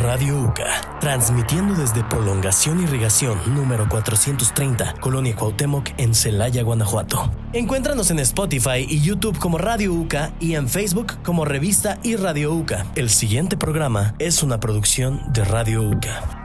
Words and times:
Radio 0.00 0.40
UCA, 0.40 0.80
transmitiendo 0.98 1.74
desde 1.74 2.02
Prolongación 2.04 2.82
Irrigación 2.82 3.38
número 3.54 3.86
430, 3.86 4.94
Colonia 4.98 5.36
Cuauhtémoc, 5.36 5.90
en 5.98 6.14
Celaya, 6.14 6.62
Guanajuato. 6.62 7.30
Encuéntranos 7.52 8.10
en 8.10 8.20
Spotify 8.20 8.86
y 8.88 9.02
YouTube 9.02 9.38
como 9.38 9.58
Radio 9.58 9.92
UCA 9.92 10.32
y 10.40 10.54
en 10.54 10.70
Facebook 10.70 11.18
como 11.22 11.44
Revista 11.44 11.98
y 12.02 12.16
Radio 12.16 12.54
UCA. 12.54 12.86
El 12.94 13.10
siguiente 13.10 13.58
programa 13.58 14.14
es 14.18 14.42
una 14.42 14.58
producción 14.58 15.20
de 15.34 15.44
Radio 15.44 15.82
UCA. 15.82 16.39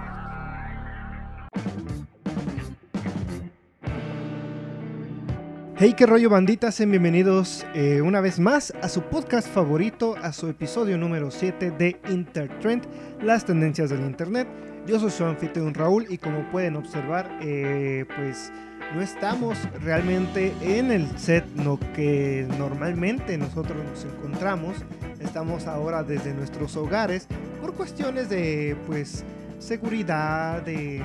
Hey, 5.77 5.93
qué 5.93 6.05
rollo 6.05 6.29
banditas, 6.29 6.75
sean 6.75 6.89
bienvenidos 6.89 7.65
eh, 7.73 8.01
una 8.01 8.21
vez 8.21 8.39
más 8.39 8.73
a 8.81 8.87
su 8.87 9.01
podcast 9.01 9.45
favorito, 9.45 10.15
a 10.21 10.31
su 10.31 10.47
episodio 10.47 10.97
número 10.97 11.31
7 11.31 11.71
de 11.71 11.99
Intertrend, 12.07 12.85
las 13.21 13.43
tendencias 13.43 13.89
del 13.89 13.99
Internet. 13.99 14.47
Yo 14.87 15.01
soy 15.01 15.11
su 15.11 15.25
anfitrión 15.25 15.73
Raúl 15.73 16.05
y 16.07 16.17
como 16.17 16.49
pueden 16.49 16.77
observar, 16.77 17.29
eh, 17.41 18.05
pues 18.15 18.53
no 18.93 19.01
estamos 19.01 19.57
realmente 19.81 20.53
en 20.61 20.91
el 20.91 21.19
set 21.19 21.43
lo 21.57 21.77
que 21.93 22.47
normalmente 22.57 23.37
nosotros 23.37 23.77
nos 23.83 24.05
encontramos. 24.05 24.77
Estamos 25.19 25.67
ahora 25.67 26.03
desde 26.03 26.33
nuestros 26.33 26.77
hogares 26.77 27.27
por 27.59 27.73
cuestiones 27.73 28.29
de 28.29 28.77
pues 28.87 29.25
seguridad, 29.59 30.61
de 30.61 31.01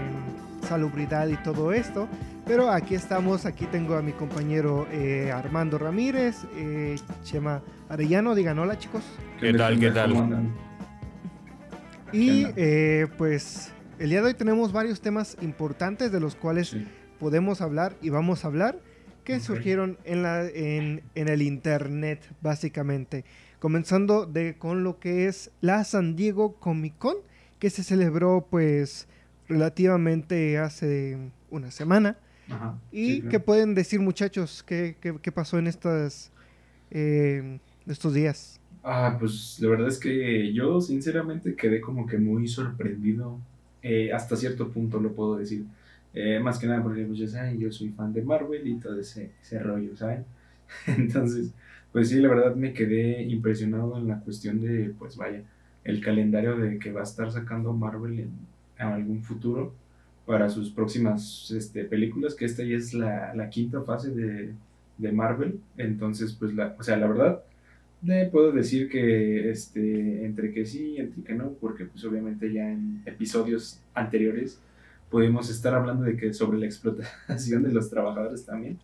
salubridad 0.69 1.27
y 1.27 1.37
todo 1.39 1.73
esto. 1.73 2.09
Pero 2.51 2.69
aquí 2.69 2.97
estamos, 2.97 3.47
aquí 3.47 3.65
tengo 3.67 3.95
a 3.95 4.03
mi 4.03 4.11
compañero 4.11 4.89
eh, 4.91 5.31
Armando 5.33 5.79
Ramírez, 5.79 6.35
eh, 6.57 6.97
Chema 7.23 7.63
Arellano, 7.89 8.35
digan 8.35 8.59
hola 8.59 8.77
chicos. 8.77 9.05
¿Qué 9.39 9.53
tal? 9.53 9.79
¿Qué 9.79 9.93
tal? 9.93 10.13
Y 12.13 12.49
eh, 12.57 13.07
pues 13.17 13.71
el 14.01 14.11
día 14.11 14.21
de 14.21 14.27
hoy 14.27 14.35
tenemos 14.35 14.73
varios 14.73 15.01
temas 15.01 15.37
importantes 15.43 16.11
de 16.11 16.19
los 16.19 16.35
cuales 16.35 16.77
podemos 17.21 17.61
hablar 17.61 17.95
y 18.03 18.09
vamos 18.09 18.45
a 18.45 18.49
hablar 18.49 18.81
que 19.23 19.39
surgieron 19.39 19.97
en, 20.03 20.25
la, 20.25 20.45
en, 20.45 21.05
en, 21.15 21.29
el 21.29 21.43
internet 21.43 22.21
básicamente. 22.41 23.25
Comenzando 23.61 24.27
de, 24.27 24.59
con 24.59 24.83
lo 24.83 24.99
que 24.99 25.29
es 25.29 25.53
la 25.61 25.85
San 25.85 26.17
Diego 26.17 26.55
Comic 26.55 26.99
Con 26.99 27.15
que 27.61 27.71
se 27.71 27.85
celebró 27.85 28.45
pues 28.51 29.07
relativamente 29.47 30.59
hace 30.59 31.17
una 31.49 31.71
semana. 31.71 32.17
¿Y 32.93 33.23
qué 33.23 33.41
pueden 33.41 33.75
decir 33.75 34.01
muchachos? 34.01 34.63
¿Qué, 34.63 34.97
qué, 35.01 35.33
pasó 35.33 35.59
en 35.59 35.67
estas, 35.67 36.31
eh, 36.91 37.59
estos 37.87 38.15
días? 38.15 38.61
Ah, 38.83 39.17
pues 39.19 39.59
la 39.61 39.69
verdad 39.69 39.89
es 39.89 39.99
que 39.99 40.53
yo 40.53 40.81
sinceramente 40.81 41.55
quedé 41.55 41.81
como 41.81 42.07
que 42.07 42.19
muy 42.19 42.49
sorprendido, 42.49 43.39
eh, 43.83 44.13
hasta 44.13 44.37
cierto 44.37 44.71
punto 44.71 44.99
lo 45.01 45.13
puedo 45.13 45.37
decir. 45.37 45.65
Eh, 46.13 46.41
más 46.41 46.59
que 46.59 46.67
nada 46.67 46.83
porque 46.83 47.05
pues 47.05 47.19
ya 47.19 47.29
saben, 47.29 47.59
yo 47.59 47.71
soy 47.71 47.91
fan 47.91 48.13
de 48.13 48.23
Marvel 48.23 48.67
y 48.67 48.75
todo 48.81 48.99
ese, 48.99 49.31
ese 49.43 49.59
rollo, 49.61 49.97
¿saben? 49.97 50.25
Entonces, 50.87 51.53
pues 51.93 52.09
sí, 52.09 52.17
la 52.17 52.29
verdad 52.29 52.57
me 52.57 52.73
quedé 52.73 53.23
impresionado 53.23 53.97
en 53.99 54.09
la 54.09 54.19
cuestión 54.21 54.61
de, 54.61 54.93
pues 54.99 55.17
vaya, 55.17 55.43
el 55.85 56.01
calendario 56.01 56.57
de 56.57 56.79
que 56.79 56.93
va 56.93 57.01
a 57.01 57.05
estar 57.05 57.31
sacando 57.31 57.73
Marvel 57.73 58.19
en, 58.19 58.31
en 58.79 58.87
algún 58.87 59.23
futuro 59.23 59.75
para 60.31 60.49
sus 60.49 60.71
próximas 60.71 61.51
este, 61.51 61.85
películas, 61.85 62.37
que 62.37 62.45
esta 62.45 62.63
ya 62.63 62.77
es 62.77 62.95
la, 62.95 63.35
la 63.35 63.51
quinta 63.51 63.83
fase 63.83 64.13
de, 64.13 64.53
de, 64.97 65.11
Marvel. 65.11 65.59
Entonces, 65.77 66.37
pues, 66.39 66.55
la, 66.55 66.77
o 66.79 66.85
sea, 66.85 66.97
la 66.99 67.09
verdad, 67.09 67.43
le 68.05 68.27
puedo 68.27 68.53
decir 68.53 68.89
que 68.89 69.51
este, 69.51 70.25
entre 70.25 70.53
que 70.53 70.65
sí 70.67 70.91
y 70.91 70.97
entre 70.99 71.25
que 71.25 71.35
no, 71.35 71.55
porque 71.55 71.85
pues 71.87 72.05
obviamente 72.05 72.53
ya 72.53 72.71
en 72.71 73.03
episodios 73.07 73.81
anteriores 73.93 74.61
pudimos 75.11 75.51
estar 75.51 75.75
hablando 75.75 76.05
de 76.05 76.17
que 76.17 76.33
sobre 76.33 76.61
la 76.61 76.67
explotación 76.67 77.65
de 77.65 77.73
los 77.73 77.91
trabajadores 77.91 78.47
también. 78.47 78.79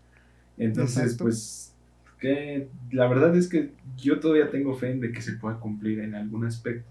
Entonces, 0.59 1.15
pues, 1.17 1.73
que 2.19 2.67
la 2.91 3.07
verdad 3.07 3.37
es 3.37 3.49
que 3.49 3.71
yo 3.97 4.19
todavía 4.19 4.51
tengo 4.51 4.75
fe 4.75 4.91
en 4.91 4.99
de 4.99 5.13
que 5.13 5.23
se 5.23 5.35
pueda 5.35 5.61
cumplir 5.61 6.01
en 6.01 6.17
algún 6.17 6.45
aspecto. 6.45 6.91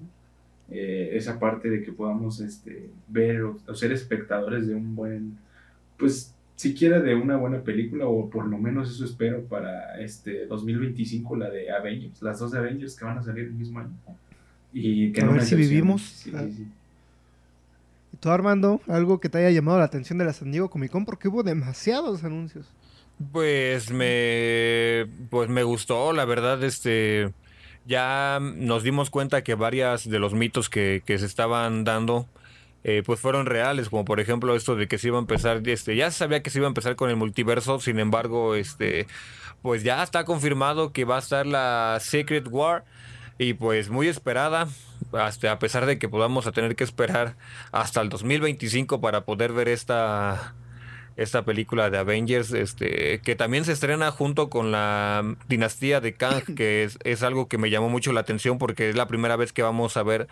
Eh, 0.69 1.11
esa 1.13 1.37
parte 1.37 1.69
de 1.69 1.83
que 1.83 1.91
podamos 1.91 2.39
este, 2.39 2.89
ver 3.07 3.43
o, 3.43 3.59
ser 3.75 3.91
espectadores 3.91 4.67
de 4.67 4.73
un 4.73 4.95
buen, 4.95 5.37
pues 5.97 6.33
siquiera 6.55 6.99
de 6.99 7.13
una 7.13 7.37
buena 7.37 7.61
película 7.61 8.07
o 8.07 8.29
por 8.29 8.47
lo 8.47 8.57
menos 8.57 8.89
eso 8.89 9.05
espero 9.05 9.43
para 9.43 9.99
este 10.01 10.47
2025 10.47 11.35
la 11.35 11.49
de 11.49 11.69
Avengers, 11.71 12.21
las 12.21 12.39
dos 12.39 12.51
de 12.51 12.59
Avengers 12.59 12.95
que 12.95 13.05
van 13.05 13.17
a 13.17 13.23
salir 13.23 13.45
el 13.45 13.53
mismo 13.53 13.79
año. 13.79 13.91
Y 14.73 15.11
que 15.11 15.21
a 15.21 15.27
ver 15.27 15.43
si 15.43 15.55
vivimos. 15.55 16.25
Ah. 16.33 16.45
¿Y 18.11 18.17
tú 18.17 18.29
Armando, 18.29 18.81
algo 18.87 19.19
que 19.19 19.29
te 19.29 19.37
haya 19.37 19.51
llamado 19.51 19.77
la 19.77 19.85
atención 19.85 20.17
de 20.17 20.25
la 20.25 20.33
San 20.33 20.51
Diego 20.51 20.69
Comic 20.69 20.91
Con? 20.91 21.05
Porque 21.05 21.27
hubo 21.27 21.43
demasiados 21.43 22.23
anuncios. 22.23 22.67
Pues 23.31 23.91
me, 23.91 25.05
pues 25.29 25.47
me 25.49 25.63
gustó, 25.63 26.11
la 26.11 26.25
verdad, 26.25 26.61
este, 26.63 27.31
ya 27.85 28.39
nos 28.41 28.83
dimos 28.83 29.09
cuenta 29.09 29.43
que 29.43 29.55
varias 29.55 30.09
de 30.09 30.19
los 30.19 30.33
mitos 30.33 30.69
que, 30.69 31.03
que 31.05 31.17
se 31.17 31.25
estaban 31.25 31.83
dando 31.83 32.27
eh, 32.87 33.01
pues 33.03 33.19
fueron 33.19 33.47
reales, 33.47 33.89
como 33.89 34.05
por 34.05 34.19
ejemplo 34.19 34.55
esto 34.55 34.75
de 34.75 34.87
que 34.87 34.99
se 34.99 35.07
iba 35.07 35.17
a 35.17 35.19
empezar, 35.19 35.67
este, 35.67 35.95
ya 35.95 36.11
se 36.11 36.19
sabía 36.19 36.43
que 36.43 36.51
se 36.51 36.59
iba 36.59 36.67
a 36.67 36.69
empezar 36.69 36.95
con 36.95 37.09
el 37.09 37.15
multiverso, 37.15 37.79
sin 37.79 37.97
embargo, 37.97 38.53
este, 38.53 39.07
pues 39.63 39.81
ya 39.81 40.03
está 40.03 40.23
confirmado 40.23 40.93
que 40.93 41.03
va 41.03 41.15
a 41.15 41.19
estar 41.19 41.47
la 41.47 41.97
Secret 41.99 42.47
War 42.47 42.85
y 43.39 43.55
pues 43.55 43.89
muy 43.89 44.07
esperada, 44.07 44.67
hasta 45.13 45.51
a 45.51 45.57
pesar 45.57 45.87
de 45.87 45.97
que 45.97 46.07
podamos 46.09 46.45
a 46.45 46.51
tener 46.51 46.75
que 46.75 46.83
esperar 46.83 47.35
hasta 47.71 48.01
el 48.01 48.09
2025 48.09 49.01
para 49.01 49.25
poder 49.25 49.51
ver 49.51 49.67
esta 49.67 50.53
esta 51.17 51.45
película 51.45 51.89
de 51.89 51.97
Avengers, 51.97 52.51
este, 52.51 53.19
que 53.21 53.35
también 53.35 53.65
se 53.65 53.71
estrena 53.71 54.11
junto 54.11 54.49
con 54.49 54.71
la 54.71 55.35
dinastía 55.47 56.01
de 56.01 56.13
Kang, 56.13 56.43
que 56.55 56.83
es, 56.83 56.97
es, 57.03 57.23
algo 57.23 57.47
que 57.47 57.57
me 57.57 57.69
llamó 57.69 57.89
mucho 57.89 58.11
la 58.11 58.21
atención 58.21 58.57
porque 58.57 58.89
es 58.89 58.95
la 58.95 59.07
primera 59.07 59.35
vez 59.35 59.53
que 59.53 59.63
vamos 59.63 59.97
a 59.97 60.03
ver 60.03 60.27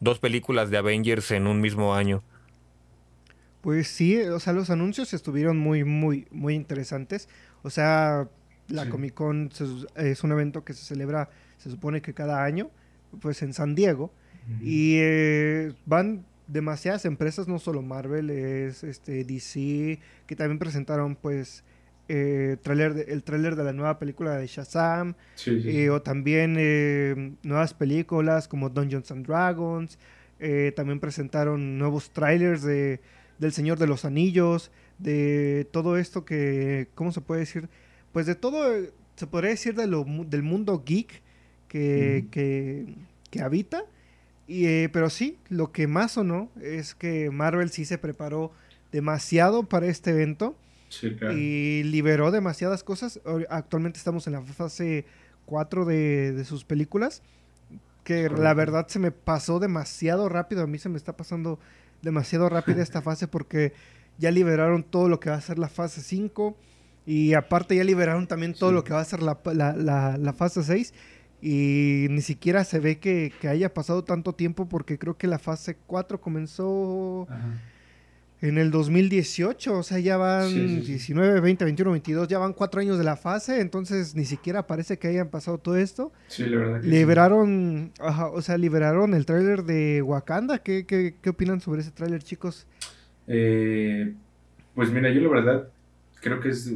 dos 0.00 0.18
películas 0.18 0.70
de 0.70 0.78
Avengers 0.78 1.30
en 1.30 1.46
un 1.46 1.60
mismo 1.60 1.94
año. 1.94 2.22
Pues 3.66 3.88
sí, 3.88 4.16
o 4.20 4.38
sea, 4.38 4.52
los 4.52 4.70
anuncios 4.70 5.12
estuvieron 5.12 5.58
muy, 5.58 5.82
muy, 5.82 6.28
muy 6.30 6.54
interesantes. 6.54 7.28
O 7.62 7.70
sea, 7.70 8.28
la 8.68 8.88
Comic 8.88 9.14
Con 9.14 9.50
es 9.96 10.22
un 10.22 10.30
evento 10.30 10.64
que 10.64 10.72
se 10.72 10.84
celebra, 10.84 11.30
se 11.58 11.70
supone 11.70 12.00
que 12.00 12.14
cada 12.14 12.44
año, 12.44 12.70
pues 13.20 13.42
en 13.42 13.52
San 13.52 13.74
Diego. 13.74 14.12
Y 14.62 14.98
eh, 14.98 15.72
van 15.84 16.24
demasiadas 16.46 17.04
empresas, 17.04 17.48
no 17.48 17.58
solo 17.58 17.82
Marvel, 17.82 18.30
es 18.30 18.84
este 18.84 19.24
DC, 19.24 19.98
que 20.26 20.36
también 20.36 20.58
presentaron 20.58 21.16
pues 21.16 21.64
eh, 22.08 22.56
trailer 22.62 23.06
el 23.08 23.22
tráiler 23.22 23.56
de 23.56 23.64
la 23.64 23.72
nueva 23.72 23.98
película 23.98 24.36
de 24.36 24.46
Shazam, 24.46 25.14
eh, 25.46 25.90
o 25.90 26.02
también 26.02 26.56
eh, 26.58 27.32
nuevas 27.42 27.74
películas 27.74 28.48
como 28.48 28.70
Dungeons 28.70 29.10
and 29.10 29.26
Dragons, 29.26 29.98
eh, 30.38 30.72
también 30.76 31.00
presentaron 31.00 31.78
nuevos 31.78 32.10
trailers 32.10 32.62
de 32.62 33.00
del 33.38 33.52
Señor 33.52 33.78
de 33.78 33.86
los 33.86 34.04
Anillos, 34.04 34.70
de 34.98 35.68
todo 35.70 35.98
esto 35.98 36.24
que, 36.24 36.88
¿cómo 36.94 37.12
se 37.12 37.20
puede 37.20 37.40
decir? 37.40 37.68
Pues 38.12 38.26
de 38.26 38.34
todo, 38.34 38.72
se 39.14 39.26
podría 39.26 39.50
decir 39.50 39.74
de 39.74 39.86
lo, 39.86 40.06
del 40.26 40.42
mundo 40.42 40.82
geek 40.86 41.22
que, 41.68 42.26
que, 42.30 42.94
que 43.30 43.42
habita 43.42 43.84
y, 44.46 44.66
eh, 44.66 44.88
pero 44.92 45.10
sí, 45.10 45.38
lo 45.48 45.72
que 45.72 45.86
más 45.86 46.16
o 46.16 46.24
no 46.24 46.50
es 46.60 46.94
que 46.94 47.30
Marvel 47.30 47.70
sí 47.70 47.84
se 47.84 47.98
preparó 47.98 48.52
demasiado 48.92 49.64
para 49.64 49.86
este 49.86 50.10
evento. 50.10 50.56
Y 51.34 51.82
liberó 51.82 52.30
demasiadas 52.30 52.82
cosas. 52.82 53.20
Actualmente 53.50 53.98
estamos 53.98 54.26
en 54.28 54.34
la 54.34 54.40
fase 54.42 55.04
4 55.44 55.84
de, 55.84 56.44
sus 56.44 56.64
películas. 56.64 57.22
Que 58.04 58.30
la 58.30 58.54
verdad 58.54 58.86
se 58.86 59.00
me 59.00 59.10
pasó 59.10 59.58
demasiado 59.58 60.28
rápido. 60.28 60.62
A 60.62 60.66
mí 60.66 60.78
se 60.78 60.88
me 60.88 60.96
está 60.96 61.16
pasando 61.16 61.58
demasiado 62.02 62.48
rápido 62.48 62.80
esta 62.80 63.02
fase 63.02 63.26
porque 63.26 63.72
ya 64.16 64.30
liberaron 64.30 64.84
todo 64.84 65.08
lo 65.08 65.18
que 65.18 65.28
va 65.28 65.36
a 65.36 65.40
ser 65.40 65.58
la 65.58 65.68
fase 65.68 66.00
5. 66.00 66.56
Y 67.04 67.34
aparte 67.34 67.76
ya 67.76 67.84
liberaron 67.84 68.28
también 68.28 68.54
todo 68.54 68.72
lo 68.72 68.84
que 68.84 68.94
va 68.94 69.00
a 69.00 69.04
ser 69.04 69.22
la, 69.22 69.38
la, 69.44 70.16
la 70.16 70.32
fase 70.32 70.62
6 70.62 70.94
y 71.40 72.06
ni 72.10 72.22
siquiera 72.22 72.64
se 72.64 72.80
ve 72.80 72.98
que, 72.98 73.32
haya 73.48 73.72
pasado 73.74 74.04
tanto 74.04 74.34
tiempo 74.34 74.68
porque 74.68 74.98
creo 74.98 75.16
que 75.16 75.26
la 75.26 75.38
fase 75.38 75.76
4 75.86 76.20
comenzó 76.20 77.28
en 78.42 78.58
el 78.58 78.70
2018, 78.70 79.78
o 79.78 79.82
sea, 79.82 79.98
ya 79.98 80.16
van 80.16 80.50
19, 80.82 81.40
20, 81.40 81.64
21, 81.64 81.90
22, 81.92 82.28
ya 82.28 82.38
van 82.38 82.52
cuatro 82.52 82.80
años 82.80 82.98
de 82.98 83.04
la 83.04 83.16
fase, 83.16 83.60
entonces 83.60 84.14
ni 84.14 84.24
siquiera 84.24 84.66
parece 84.66 84.98
que 84.98 85.08
hayan 85.08 85.28
pasado 85.28 85.58
todo 85.58 85.76
esto. 85.76 86.12
Sí, 86.28 86.44
la 86.44 86.58
verdad. 86.58 86.80
Que 86.82 86.88
liberaron, 86.88 87.92
o 88.00 88.42
sea, 88.42 88.58
liberaron 88.58 89.14
el 89.14 89.24
tráiler 89.24 89.64
de 89.64 90.02
Wakanda, 90.02 90.58
¿Qué, 90.58 90.84
¿Qué, 90.84 91.14
qué, 91.20 91.30
opinan 91.30 91.60
sobre 91.60 91.80
ese 91.80 91.92
tráiler, 91.92 92.22
chicos? 92.22 92.66
Eh, 93.26 94.14
pues 94.74 94.90
mira, 94.90 95.10
yo 95.10 95.20
la 95.22 95.28
verdad 95.28 95.68
creo 96.20 96.40
que 96.40 96.50
es 96.50 96.70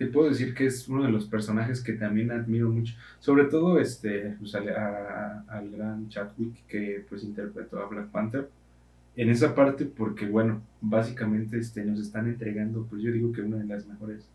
te 0.00 0.06
puedo 0.06 0.30
decir 0.30 0.54
que 0.54 0.64
es 0.64 0.88
uno 0.88 1.04
de 1.04 1.10
los 1.10 1.26
personajes 1.26 1.82
que 1.82 1.92
también 1.92 2.30
admiro 2.30 2.70
mucho. 2.70 2.94
Sobre 3.18 3.44
todo 3.44 3.78
este, 3.78 4.34
pues, 4.38 4.54
al, 4.54 4.70
al 4.70 5.70
gran 5.70 6.08
Chadwick 6.08 6.66
que 6.66 7.04
pues 7.06 7.22
interpretó 7.22 7.78
a 7.80 7.86
Black 7.86 8.06
Panther. 8.06 8.48
En 9.14 9.28
esa 9.28 9.54
parte 9.54 9.84
porque, 9.84 10.24
bueno, 10.24 10.62
básicamente 10.80 11.58
este, 11.58 11.84
nos 11.84 12.00
están 12.00 12.28
entregando, 12.28 12.86
pues 12.88 13.02
yo 13.02 13.12
digo 13.12 13.30
que 13.30 13.42
una 13.42 13.58
de 13.58 13.66
las 13.66 13.86
mejores 13.86 14.26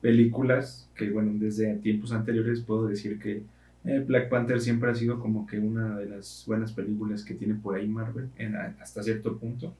películas 0.00 0.90
que, 0.96 1.08
bueno, 1.10 1.30
desde 1.36 1.76
tiempos 1.76 2.10
anteriores 2.10 2.62
puedo 2.62 2.88
decir 2.88 3.20
que 3.20 3.44
eh, 3.84 4.04
Black 4.04 4.28
Panther 4.28 4.60
siempre 4.60 4.90
ha 4.90 4.96
sido 4.96 5.20
como 5.20 5.46
que 5.46 5.60
una 5.60 5.96
de 5.96 6.06
las 6.06 6.42
buenas 6.44 6.72
películas 6.72 7.22
que 7.22 7.34
tiene 7.34 7.54
por 7.54 7.76
ahí 7.76 7.86
Marvel, 7.86 8.30
en, 8.36 8.56
hasta 8.56 9.04
cierto 9.04 9.38
punto. 9.38 9.72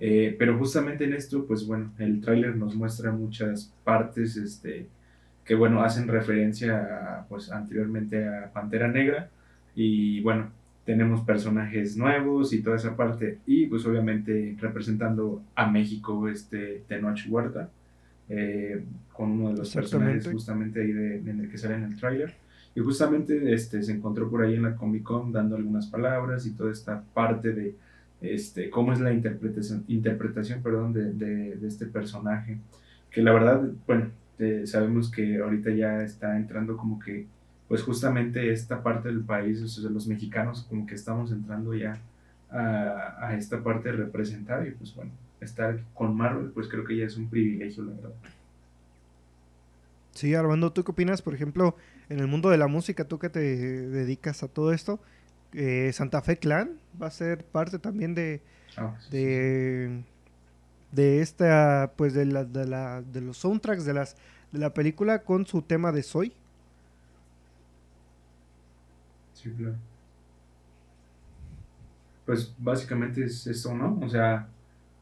Eh, 0.00 0.36
pero 0.38 0.56
justamente 0.58 1.04
en 1.04 1.14
esto, 1.14 1.44
pues 1.46 1.66
bueno, 1.66 1.92
el 1.98 2.20
tráiler 2.20 2.56
nos 2.56 2.74
muestra 2.74 3.10
muchas 3.10 3.72
partes 3.84 4.36
este, 4.36 4.86
que, 5.44 5.54
bueno, 5.54 5.82
hacen 5.82 6.08
referencia, 6.08 7.24
pues 7.28 7.50
anteriormente 7.50 8.26
a 8.26 8.52
Pantera 8.52 8.88
Negra. 8.88 9.30
Y 9.74 10.20
bueno, 10.20 10.50
tenemos 10.84 11.20
personajes 11.22 11.96
nuevos 11.96 12.52
y 12.52 12.62
toda 12.62 12.76
esa 12.76 12.96
parte. 12.96 13.38
Y 13.46 13.66
pues 13.66 13.84
obviamente 13.86 14.56
representando 14.58 15.42
a 15.54 15.70
México, 15.70 16.28
este 16.28 16.82
Tenoch 16.88 17.20
Huerta, 17.28 17.68
eh, 18.28 18.84
con 19.12 19.32
uno 19.32 19.50
de 19.50 19.58
los 19.58 19.74
personajes 19.74 20.28
justamente 20.28 20.80
ahí 20.80 20.92
de, 20.92 21.16
en 21.18 21.40
el 21.40 21.50
que 21.50 21.58
sale 21.58 21.74
en 21.74 21.84
el 21.84 21.96
tráiler. 21.96 22.34
Y 22.74 22.80
justamente 22.80 23.52
este, 23.52 23.82
se 23.82 23.92
encontró 23.92 24.30
por 24.30 24.42
ahí 24.42 24.54
en 24.54 24.62
la 24.62 24.76
Comic 24.76 25.02
Con 25.02 25.32
dando 25.32 25.56
algunas 25.56 25.88
palabras 25.88 26.46
y 26.46 26.52
toda 26.52 26.70
esta 26.70 27.02
parte 27.12 27.52
de 27.52 27.74
este, 28.20 28.70
cómo 28.70 28.92
es 28.92 29.00
la 29.00 29.12
interpretación, 29.12 29.84
interpretación 29.88 30.62
perdón, 30.62 30.92
de, 30.92 31.12
de, 31.12 31.66
este 31.66 31.86
personaje. 31.86 32.58
Que 33.10 33.22
la 33.22 33.32
verdad, 33.32 33.62
bueno, 33.86 34.10
sabemos 34.64 35.10
que 35.10 35.38
ahorita 35.38 35.70
ya 35.70 36.02
está 36.02 36.36
entrando 36.36 36.76
como 36.76 36.98
que, 36.98 37.26
pues 37.68 37.82
justamente 37.82 38.52
esta 38.52 38.82
parte 38.82 39.08
del 39.08 39.20
país, 39.20 39.62
o 39.62 39.68
sea, 39.68 39.90
los 39.90 40.06
mexicanos 40.06 40.66
como 40.68 40.86
que 40.86 40.94
estamos 40.94 41.32
entrando 41.32 41.74
ya 41.74 41.98
a, 42.50 43.26
a 43.28 43.36
esta 43.36 43.62
parte 43.62 43.90
de 43.90 43.96
representar 43.96 44.66
y 44.66 44.70
pues 44.72 44.94
bueno, 44.94 45.10
estar 45.40 45.78
con 45.94 46.16
Marvel, 46.16 46.50
pues 46.50 46.68
creo 46.68 46.84
que 46.84 46.96
ya 46.96 47.04
es 47.04 47.16
un 47.16 47.28
privilegio, 47.28 47.84
la 47.84 47.92
verdad. 47.92 48.12
Sí, 50.18 50.34
Armando, 50.34 50.72
¿tú 50.72 50.82
qué 50.82 50.90
opinas, 50.90 51.22
por 51.22 51.32
ejemplo, 51.32 51.76
en 52.08 52.18
el 52.18 52.26
mundo 52.26 52.50
de 52.50 52.58
la 52.58 52.66
música, 52.66 53.04
tú 53.04 53.20
que 53.20 53.28
te 53.28 53.38
dedicas 53.38 54.42
a 54.42 54.48
todo 54.48 54.72
esto? 54.72 54.98
Eh, 55.52 55.90
Santa 55.92 56.20
Fe 56.22 56.36
Clan 56.36 56.78
va 57.00 57.06
a 57.06 57.10
ser 57.10 57.44
parte 57.44 57.78
también 57.78 58.14
de, 58.14 58.42
ah, 58.76 58.94
de, 59.10 60.02
de 60.92 61.20
esta, 61.20 61.92
pues 61.96 62.14
de, 62.14 62.26
la, 62.26 62.44
de, 62.44 62.66
la, 62.66 63.02
de 63.02 63.20
los 63.20 63.38
soundtracks 63.38 63.84
de, 63.84 63.94
las, 63.94 64.16
de 64.52 64.58
la 64.58 64.74
película 64.74 65.22
con 65.22 65.46
su 65.46 65.62
tema 65.62 65.92
de 65.92 66.02
Soy. 66.02 66.32
Sí, 69.32 69.50
claro. 69.56 69.76
Pues 72.26 72.52
básicamente 72.58 73.24
es 73.24 73.46
eso, 73.46 73.74
¿no? 73.74 73.98
O 74.02 74.08
sea, 74.08 74.48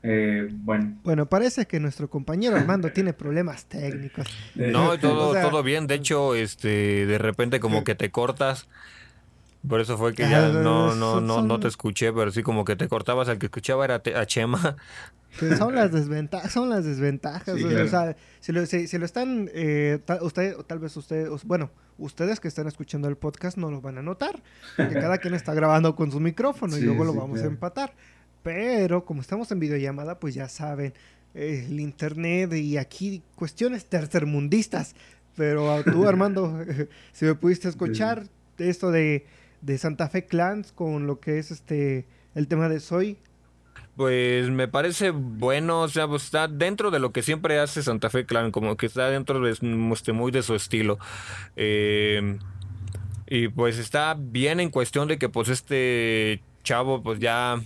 eh, 0.09 0.49
bueno. 0.53 0.97
Bueno, 1.03 1.27
parece 1.27 1.67
que 1.67 1.81
nuestro 1.81 2.09
compañero 2.09 2.55
Armando 2.55 2.93
tiene 2.93 3.13
problemas 3.13 3.67
técnicos. 3.67 4.27
No, 4.55 4.97
todo, 5.01 5.33
todo 5.33 5.63
bien. 5.65 5.89
De 5.89 5.97
hecho, 5.97 6.37
este, 6.37 7.07
de 7.07 7.19
repente 7.19 7.59
como 7.59 7.83
que 7.83 7.97
te 7.97 8.13
cortas. 8.13 8.69
Por 9.69 9.81
eso 9.81 9.99
fue 9.99 10.15
que 10.15 10.23
ya 10.23 10.49
no, 10.49 10.95
no, 10.95 11.21
no, 11.21 11.43
no 11.43 11.61
te 11.61 11.69
escuché, 11.69 12.13
pero 12.13 12.31
sí 12.31 12.43
como 12.43 12.65
que 12.65 12.77
te 12.77 12.89
cortabas. 12.89 13.29
Al 13.29 13.39
que 13.39 13.47
escuchaba 13.47 13.85
era 13.85 14.03
a 14.15 14.27
Chema. 14.27 14.77
Pues 15.39 15.59
son 15.59 15.75
las 15.75 15.93
desventajas, 15.93 16.53
son 16.53 16.71
las 16.71 16.85
desventajas. 16.85 17.63
O 17.63 17.89
sea, 17.89 18.17
si 18.41 18.53
lo, 18.53 18.65
si, 18.65 18.99
lo 18.99 19.05
están, 19.05 19.51
eh, 19.53 19.99
usted, 20.21 20.57
tal 20.67 20.79
vez 20.79 20.97
ustedes, 20.97 21.45
bueno, 21.45 21.71
ustedes 21.99 22.41
que 22.41 22.49
están 22.49 22.67
escuchando 22.67 23.09
el 23.09 23.17
podcast 23.17 23.59
no 23.59 23.71
lo 23.71 23.81
van 23.81 23.99
a 23.99 24.03
notar, 24.03 24.43
porque 24.77 24.95
cada 24.95 25.19
quien 25.19 25.35
está 25.35 25.53
grabando 25.53 25.95
con 25.95 26.11
su 26.11 26.21
micrófono 26.21 26.77
y 26.77 26.83
luego 26.83 27.05
lo 27.05 27.15
vamos 27.15 27.41
a 27.43 27.47
empatar. 27.47 27.93
Pero 28.43 29.05
como 29.05 29.21
estamos 29.21 29.51
en 29.51 29.59
videollamada, 29.59 30.21
pues 30.21 30.35
ya 30.35 30.49
saben, 30.49 30.95
el 31.35 31.81
internet 31.81 32.53
y 32.55 32.79
aquí 32.79 33.23
cuestiones 33.35 33.87
tercermundistas. 33.87 34.95
Pero 35.37 35.83
tú, 35.85 36.07
Armando, 36.09 36.65
si 37.13 37.25
me 37.27 37.35
pudiste 37.35 37.69
escuchar 37.69 38.25
esto 38.59 38.91
de, 38.91 39.27
de, 39.61 39.79
Santa 39.79 40.09
Fe 40.09 40.27
Clans 40.27 40.73
con 40.73 41.07
lo 41.07 41.21
que 41.21 41.39
es 41.39 41.51
este 41.51 42.07
el 42.35 42.49
tema 42.49 42.69
de 42.69 42.81
Soy. 42.81 43.19
Pues 43.97 44.51
me 44.51 44.69
parece 44.69 45.11
bueno, 45.11 45.83
o 45.83 45.89
sea, 45.89 46.07
pues 46.07 46.25
está 46.25 46.49
dentro 46.49 46.91
de 46.91 46.99
lo 46.99 47.13
que 47.13 47.23
siempre 47.23 47.59
hace 47.59 47.83
Santa 47.83 48.11
Fe 48.11 48.27
Clan, 48.27 48.51
como 48.53 48.77
que 48.77 48.87
está 48.87 49.09
dentro 49.09 49.41
de 49.41 49.53
este, 49.53 50.13
muy 50.13 50.33
de 50.33 50.43
su 50.43 50.55
estilo. 50.55 50.99
Eh, 51.57 52.39
y 53.27 53.49
pues 53.49 53.79
está 53.79 54.17
bien 54.19 54.61
en 54.61 54.71
cuestión 54.71 55.09
de 55.09 55.19
que 55.19 55.29
pues 55.29 55.49
este 55.49 56.43
chavo 56.63 57.03
pues 57.03 57.19
ya 57.21 57.61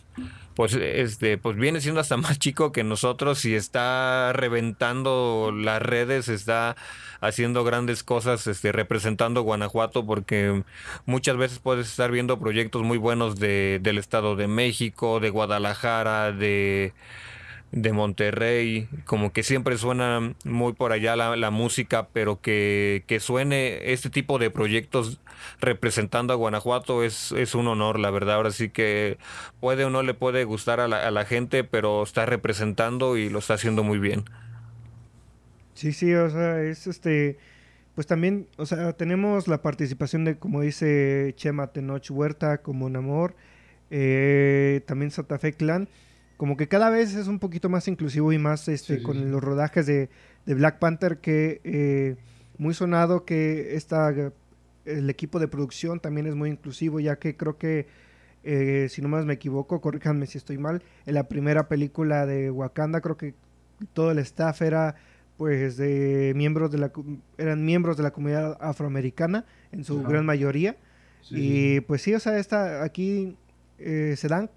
pues 0.61 0.75
este 0.75 1.39
pues 1.39 1.57
viene 1.57 1.81
siendo 1.81 2.03
hasta 2.03 2.17
más 2.19 2.39
chico 2.39 2.71
que 2.71 2.85
nosotros 2.85 3.47
y 3.47 3.55
está 3.55 4.35
reventando 4.35 5.55
las 5.57 5.81
redes, 5.81 6.29
está 6.29 6.77
haciendo 7.23 7.65
grandes 7.65 8.03
cosas, 8.03 8.47
este 8.47 8.71
representando 8.71 9.41
Guanajuato 9.41 10.05
porque 10.05 10.63
muchas 11.07 11.39
veces 11.39 11.61
puedes 11.61 11.89
estar 11.89 12.11
viendo 12.11 12.39
proyectos 12.39 12.83
muy 12.83 12.99
buenos 12.99 13.37
de, 13.37 13.79
del 13.81 13.97
Estado 13.97 14.37
de 14.37 14.49
México, 14.49 15.19
de 15.19 15.31
Guadalajara, 15.31 16.31
de 16.31 16.93
de 17.73 17.93
Monterrey, 17.93 18.89
como 19.05 19.33
que 19.33 19.43
siempre 19.43 19.77
suena 19.77 20.35
muy 20.45 20.73
por 20.73 20.93
allá 20.93 21.15
la, 21.15 21.51
música, 21.51 22.09
pero 22.13 22.41
que, 22.41 23.05
que, 23.07 23.21
suene 23.21 23.93
este 23.93 24.11
tipo 24.11 24.39
de 24.39 24.51
proyectos 24.51 25.21
representando 25.61 26.33
a 26.33 26.37
Guanajuato 26.37 27.05
es, 27.05 27.33
es 27.33 27.55
un 27.55 27.69
honor, 27.69 27.99
la 27.99 28.11
verdad. 28.11 28.37
Ahora 28.37 28.51
sí 28.51 28.71
que 28.71 29.19
puede 29.61 29.85
o 29.85 29.91
no 29.91 30.03
le 30.03 30.15
puede 30.15 30.45
gustar 30.45 30.81
a 30.81 30.89
la, 30.89 31.07
a 31.07 31.11
la 31.11 31.25
gente, 31.25 31.63
pero 31.63 32.03
está 32.03 32.27
representando 32.27 33.17
y 33.17 33.29
lo 33.29 33.39
está 33.39 33.55
haciendo 33.55 33.85
muy 33.85 33.99
bien. 33.99 34.25
Sí, 35.75 35.93
sí, 35.93 36.13
o 36.15 36.29
sea, 36.29 36.61
es 36.63 36.87
este, 36.89 37.39
pues 37.95 38.07
también, 38.07 38.49
o 38.57 38.67
sea, 38.67 38.93
tenemos 38.95 39.47
la 39.47 39.63
participación 39.63 40.25
de, 40.25 40.37
como 40.37 40.61
dice 40.61 41.35
Chema 41.37 41.69
Tenoch 41.69 42.11
Huerta, 42.11 42.59
como 42.59 42.91
Namor, 42.91 43.35
eh, 43.91 44.83
también 44.87 45.11
Santa 45.13 45.39
Fe 45.39 45.53
Clan 45.53 45.89
como 46.41 46.57
que 46.57 46.69
cada 46.69 46.89
vez 46.89 47.17
es 47.17 47.29
un 47.29 47.39
poquito 47.39 47.69
más 47.69 47.87
inclusivo 47.87 48.33
y 48.33 48.39
más 48.39 48.67
este 48.67 49.03
con 49.03 49.31
los 49.31 49.45
rodajes 49.45 49.85
de, 49.85 50.09
Black 50.47 50.79
Panther 50.79 51.19
que 51.19 51.61
eh, 51.65 52.17
muy 52.57 52.73
sonado 52.73 53.27
que 53.27 53.77
esta 53.77 54.11
el 54.87 55.11
equipo 55.11 55.39
de 55.39 55.49
producción 55.49 56.01
también 56.01 56.27
es 56.27 56.35
muy 56.35 56.49
inclusivo 56.49 56.99
ya 56.99 57.17
que 57.17 57.37
creo 57.37 57.59
que 57.59 57.89
eh, 58.43 58.87
si 58.89 59.03
no 59.03 59.09
más 59.09 59.27
me 59.27 59.35
equivoco 59.35 59.83
corríjanme 59.83 60.27
si 60.27 60.39
estoy 60.39 60.57
mal 60.57 60.83
en 61.05 61.13
la 61.13 61.29
primera 61.29 61.69
película 61.69 62.25
de 62.25 62.51
Wakanda 62.51 63.03
creo 63.03 63.19
que 63.19 63.35
todo 63.93 64.11
el 64.11 64.19
staff 64.21 64.63
era 64.63 64.95
pues 65.37 65.77
de 65.77 66.33
miembros 66.35 66.71
de 66.71 66.79
la 66.79 66.91
eran 67.37 67.67
miembros 67.67 67.99
de 67.99 68.03
la 68.03 68.13
comunidad 68.13 68.57
afroamericana 68.63 69.45
en 69.73 69.85
su 69.85 70.03
gran 70.03 70.25
mayoría. 70.25 70.79
Y 71.29 71.81
pues 71.81 72.01
sí 72.01 72.15
o 72.15 72.19
sea 72.19 72.39
esta 72.39 72.83
aquí 72.83 73.37
eh, 73.79 74.15
se 74.17 74.27
dan 74.27 74.49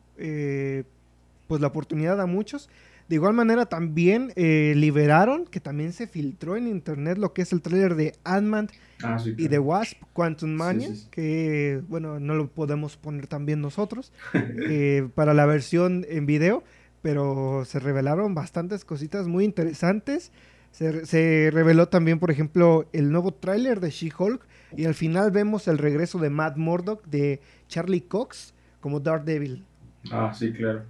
pues 1.54 1.62
la 1.62 1.68
oportunidad 1.68 2.20
a 2.20 2.26
muchos. 2.26 2.68
De 3.08 3.14
igual 3.14 3.36
manera 3.36 3.68
también 3.68 4.34
eh, 4.36 4.74
liberaron, 4.76 5.46
que 5.46 5.60
también 5.60 5.94
se 5.94 6.08
filtró 6.08 6.58
en 6.58 6.68
internet 6.68 7.20
lo 7.20 7.32
que 7.32 7.44
es 7.44 7.54
el 7.54 7.62
tráiler 7.62 7.94
de 7.94 8.16
Ant-Man 8.24 8.70
ah, 9.04 9.24
y 9.24 9.50
de 9.50 9.60
Wasp, 9.60 10.02
Quantum 10.14 10.50
Mania, 10.50 10.90
que 11.12 11.84
bueno, 11.88 12.20
no 12.20 12.34
lo 12.34 12.48
podemos 12.48 12.98
poner 12.98 13.28
también 13.28 13.62
nosotros 13.62 14.12
eh, 14.34 15.08
para 15.14 15.36
la 15.36 15.46
versión 15.46 16.08
en 16.10 16.26
video, 16.26 16.64
pero 17.04 17.66
se 17.66 17.78
revelaron 17.78 18.34
bastantes 18.34 18.84
cositas 18.84 19.28
muy 19.28 19.46
interesantes. 19.46 20.32
Se, 20.72 21.06
se 21.06 21.52
reveló 21.54 21.88
también, 21.88 22.18
por 22.18 22.32
ejemplo, 22.32 22.90
el 22.94 23.12
nuevo 23.12 23.32
tráiler 23.32 23.80
de 23.80 23.92
She-Hulk 23.92 24.42
y 24.76 24.86
al 24.86 24.96
final 24.96 25.30
vemos 25.30 25.68
el 25.68 25.78
regreso 25.78 26.18
de 26.18 26.32
Matt 26.32 26.58
Murdock 26.58 27.06
de 27.06 27.42
Charlie 27.68 28.02
Cox 28.02 28.56
como 28.80 29.00
Daredevil. 29.00 29.64
Ah, 30.12 30.34
sí, 30.34 30.52
claro. 30.52 30.86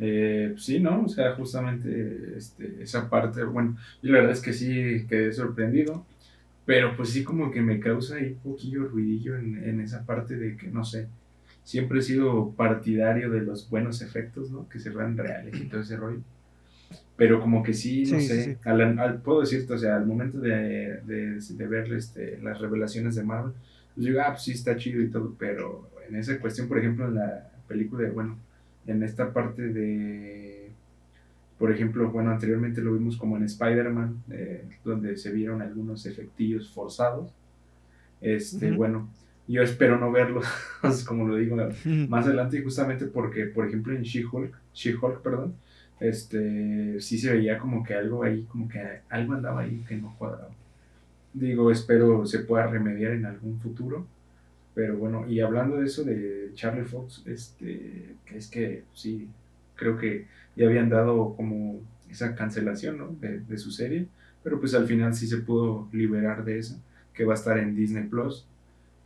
Eh, 0.00 0.54
sí, 0.56 0.80
¿no? 0.80 1.04
O 1.04 1.08
sea, 1.08 1.34
justamente 1.34 2.34
este, 2.36 2.82
esa 2.82 3.10
parte, 3.10 3.44
bueno, 3.44 3.76
y 4.02 4.08
la 4.08 4.18
verdad 4.18 4.32
es 4.32 4.40
que 4.40 4.52
sí 4.52 5.06
quedé 5.08 5.32
sorprendido, 5.32 6.06
pero 6.64 6.96
pues 6.96 7.10
sí 7.10 7.24
como 7.24 7.50
que 7.50 7.60
me 7.60 7.80
causa 7.80 8.16
ahí 8.16 8.38
un 8.44 8.52
poquillo 8.52 8.88
ruidillo 8.88 9.36
en, 9.36 9.62
en 9.64 9.80
esa 9.80 10.04
parte 10.06 10.36
de 10.36 10.56
que, 10.56 10.68
no 10.68 10.84
sé, 10.84 11.08
siempre 11.64 12.00
he 12.00 12.02
sido 12.02 12.52
partidario 12.52 13.30
de 13.30 13.42
los 13.42 13.68
buenos 13.68 14.02
efectos, 14.02 14.50
¿no? 14.50 14.68
Que 14.68 14.78
se 14.78 14.90
vean 14.90 15.16
reales 15.16 15.54
y 15.60 15.66
todo 15.66 15.82
ese 15.82 15.96
rollo. 15.96 16.20
Pero 17.16 17.40
como 17.40 17.62
que 17.62 17.74
sí, 17.74 18.04
no 18.10 18.18
sé, 18.20 18.58
Al, 18.64 19.20
puedo 19.22 19.40
decirte, 19.40 19.74
o 19.74 19.78
sea, 19.78 19.96
al 19.96 20.06
momento 20.06 20.38
de, 20.40 21.00
de, 21.04 21.38
de 21.38 21.66
ver 21.66 21.92
este, 21.92 22.38
las 22.42 22.60
revelaciones 22.60 23.14
de 23.14 23.22
Marvel, 23.22 23.52
pues 23.94 24.06
digo, 24.06 24.20
ah, 24.20 24.30
pues 24.30 24.42
sí 24.42 24.52
está 24.52 24.76
chido 24.76 25.00
y 25.02 25.08
todo, 25.08 25.34
pero 25.38 25.90
en 26.08 26.16
esa 26.16 26.38
cuestión, 26.38 26.68
por 26.68 26.78
ejemplo, 26.78 27.06
en 27.06 27.14
la 27.14 27.50
película, 27.68 28.02
de, 28.02 28.10
bueno, 28.10 28.38
en 28.86 29.02
esta 29.02 29.32
parte 29.32 29.68
de 29.68 30.70
Por 31.58 31.70
ejemplo, 31.70 32.10
bueno, 32.10 32.30
anteriormente 32.30 32.80
lo 32.80 32.94
vimos 32.94 33.16
como 33.16 33.36
en 33.36 33.44
Spider-Man, 33.44 34.22
eh, 34.30 34.64
donde 34.84 35.16
se 35.16 35.30
vieron 35.32 35.62
algunos 35.62 36.06
efectillos 36.06 36.70
forzados. 36.70 37.32
Este, 38.20 38.70
bueno, 38.72 39.08
yo 39.48 39.62
espero 39.62 39.98
no 39.98 40.10
verlos, 40.10 40.46
como 41.06 41.26
lo 41.26 41.36
digo 41.36 41.56
más 42.08 42.26
adelante, 42.26 42.62
justamente 42.62 43.06
porque, 43.06 43.46
por 43.46 43.66
ejemplo, 43.66 43.94
en 43.94 44.02
She-Hulk, 44.02 44.54
She-Hulk, 44.74 45.22
perdón, 45.22 45.54
este, 46.00 47.00
sí 47.00 47.18
se 47.18 47.32
veía 47.32 47.58
como 47.58 47.84
que 47.84 47.94
algo 47.94 48.22
ahí, 48.22 48.42
como 48.44 48.68
que 48.68 48.80
algo 49.08 49.34
andaba 49.34 49.60
ahí 49.60 49.84
que 49.86 49.96
no 49.96 50.14
cuadraba. 50.18 50.50
Digo, 51.32 51.70
espero 51.70 52.26
se 52.26 52.40
pueda 52.40 52.66
remediar 52.66 53.12
en 53.12 53.24
algún 53.24 53.58
futuro. 53.60 54.06
Pero 54.74 54.96
bueno, 54.96 55.28
y 55.28 55.40
hablando 55.40 55.76
de 55.76 55.86
eso 55.86 56.04
de 56.04 56.50
Charlie 56.54 56.84
Fox, 56.84 57.22
este, 57.26 58.16
es 58.34 58.48
que 58.48 58.84
sí, 58.94 59.28
creo 59.76 59.98
que 59.98 60.26
ya 60.56 60.66
habían 60.66 60.88
dado 60.88 61.34
como 61.36 61.80
esa 62.10 62.34
cancelación 62.34 62.98
¿no? 62.98 63.08
de, 63.20 63.40
de, 63.40 63.58
su 63.58 63.70
serie, 63.70 64.06
pero 64.42 64.60
pues 64.60 64.74
al 64.74 64.86
final 64.86 65.14
sí 65.14 65.26
se 65.26 65.38
pudo 65.38 65.88
liberar 65.92 66.44
de 66.44 66.58
eso, 66.58 66.80
que 67.12 67.24
va 67.24 67.32
a 67.32 67.36
estar 67.36 67.58
en 67.58 67.74
Disney 67.74 68.04
Plus. 68.04 68.46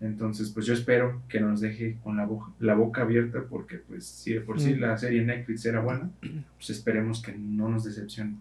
Entonces, 0.01 0.51
pues 0.51 0.67
yo 0.67 0.75
espero 0.75 1.23
que 1.29 1.41
nos 1.41 1.61
deje 1.61 1.97
con 2.05 2.17
la, 2.17 2.27
boca, 2.27 2.53
la 2.61 2.75
boca 2.75 3.03
abierta, 3.03 3.45
porque 3.49 3.79
pues 3.79 4.05
si 4.05 4.35
de 4.35 4.41
por 4.41 4.61
sí 4.61 4.75
mm. 4.75 4.81
la 4.81 4.99
serie 4.99 5.25
Netflix 5.25 5.65
era 5.65 5.81
buena, 5.81 6.11
pues 6.21 6.71
esperemos 6.71 7.23
que 7.23 7.33
no 7.33 7.69
nos 7.69 7.85
decepcione. 7.85 8.37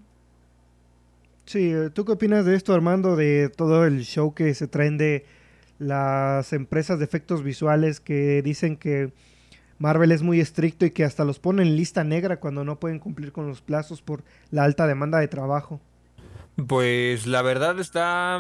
Sí, 1.46 1.74
¿tú 1.94 2.04
qué 2.06 2.12
opinas 2.12 2.46
de 2.46 2.56
esto, 2.56 2.74
Armando, 2.74 3.16
de 3.16 3.50
todo 3.56 3.86
el 3.86 4.02
show 4.02 4.34
que 4.34 4.54
se 4.54 4.68
traen 4.68 4.98
de 4.98 5.26
las 5.80 6.54
empresas 6.54 7.00
de 7.00 7.06
efectos 7.06 7.44
visuales 7.44 8.00
que 8.00 8.42
dicen 8.42 8.78
que 8.78 9.12
Marvel 9.78 10.12
es 10.12 10.22
muy 10.22 10.40
estricto 10.40 10.86
y 10.86 10.92
que 10.92 11.04
hasta 11.04 11.26
los 11.26 11.40
ponen 11.40 11.68
en 11.68 11.76
lista 11.76 12.04
negra 12.04 12.40
cuando 12.40 12.64
no 12.64 12.80
pueden 12.80 13.00
cumplir 13.00 13.32
con 13.32 13.48
los 13.48 13.62
plazos 13.62 14.02
por 14.02 14.24
la 14.52 14.64
alta 14.64 14.88
demanda 14.88 15.20
de 15.20 15.28
trabajo? 15.28 15.82
Pues 16.68 17.28
la 17.28 17.42
verdad 17.42 17.80
está 17.80 18.40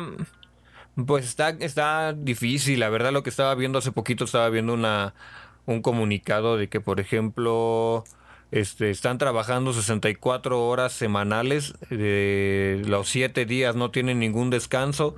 pues 0.95 1.25
está, 1.25 1.49
está 1.49 2.13
difícil, 2.13 2.79
la 2.79 2.89
verdad 2.89 3.11
lo 3.11 3.21
que 3.21 3.29
estaba 3.29 3.53
viendo 3.55 3.79
hace 3.79 3.91
poquito 3.91 4.23
estaba 4.23 4.49
viendo 4.49 4.73
una, 4.73 5.13
un 5.65 5.81
comunicado 5.81 6.55
de 6.55 6.69
que 6.69 6.79
por 6.79 7.01
ejemplo 7.01 8.05
este, 8.51 8.91
están 8.91 9.17
trabajando 9.17 9.73
64 9.73 10.65
horas 10.65 10.93
semanales, 10.93 11.73
de 11.89 12.81
los 12.85 13.09
7 13.09 13.45
días 13.45 13.75
no 13.75 13.91
tienen 13.91 14.19
ningún 14.19 14.49
descanso. 14.49 15.15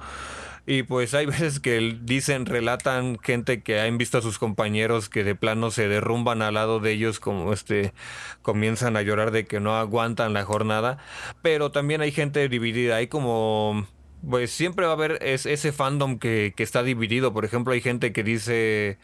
Y 0.67 0.83
pues 0.83 1.13
hay 1.13 1.25
veces 1.25 1.59
que 1.59 1.97
dicen, 2.01 2.45
relatan 2.45 3.17
gente 3.23 3.63
que 3.63 3.79
han 3.79 3.97
visto 3.97 4.19
a 4.19 4.21
sus 4.21 4.37
compañeros 4.37 5.09
que 5.09 5.23
de 5.23 5.33
plano 5.33 5.71
se 5.71 5.87
derrumban 5.87 6.43
al 6.43 6.53
lado 6.55 6.79
de 6.79 6.91
ellos, 6.91 7.19
como 7.19 7.53
este, 7.53 7.93
comienzan 8.43 8.97
a 8.97 9.01
llorar 9.01 9.31
de 9.31 9.45
que 9.45 9.59
no 9.59 9.77
aguantan 9.77 10.33
la 10.33 10.43
jornada. 10.43 10.99
Pero 11.41 11.71
también 11.71 12.01
hay 12.01 12.11
gente 12.11 12.47
dividida, 12.49 12.97
hay 12.97 13.07
como 13.07 13.87
pues 14.29 14.51
siempre 14.51 14.85
va 14.85 14.91
a 14.91 14.95
haber 14.95 15.19
ese 15.21 15.71
fandom 15.71 16.19
que, 16.19 16.53
que, 16.55 16.63
está 16.63 16.83
dividido. 16.83 17.33
Por 17.33 17.45
ejemplo, 17.45 17.73
hay 17.73 17.81
gente 17.81 18.11
que 18.11 18.23
dice 18.23 18.97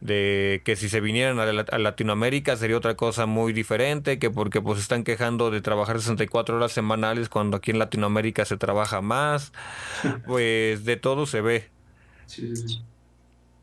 de 0.00 0.62
que 0.64 0.76
si 0.76 0.88
se 0.88 1.00
vinieran 1.00 1.38
a, 1.38 1.78
Latinoamérica 1.78 2.56
sería 2.56 2.76
otra 2.76 2.96
cosa 2.96 3.26
muy 3.26 3.52
diferente, 3.52 4.18
que 4.18 4.30
porque 4.30 4.60
pues 4.60 4.80
están 4.80 5.04
quejando 5.04 5.50
de 5.50 5.60
trabajar 5.60 6.00
64 6.00 6.56
horas 6.56 6.72
semanales 6.72 7.28
cuando 7.28 7.56
aquí 7.56 7.70
en 7.70 7.78
Latinoamérica 7.78 8.44
se 8.44 8.56
trabaja 8.56 9.00
más. 9.00 9.52
Pues 10.26 10.84
de 10.84 10.96
todo 10.96 11.26
se 11.26 11.40
ve. 11.40 11.68